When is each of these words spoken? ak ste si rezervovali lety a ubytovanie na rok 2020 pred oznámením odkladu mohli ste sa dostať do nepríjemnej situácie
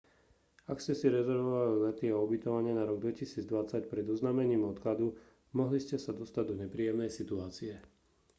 ak 0.71 0.77
ste 0.81 0.93
si 0.99 1.07
rezervovali 1.17 1.75
lety 1.85 2.07
a 2.11 2.17
ubytovanie 2.27 2.73
na 2.75 2.83
rok 2.89 2.97
2020 3.05 3.85
pred 3.91 4.01
oznámením 4.15 4.61
odkladu 4.71 5.07
mohli 5.59 5.77
ste 5.85 5.97
sa 6.05 6.09
dostať 6.21 6.43
do 6.49 6.55
nepríjemnej 6.61 7.11
situácie 7.19 7.73